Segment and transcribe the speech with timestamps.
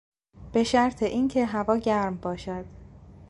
[0.53, 2.65] به شرط این که هوا گرم باشد